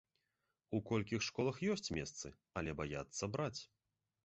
[0.77, 3.57] У колькіх школах ёсць месцы, але баяцца браць.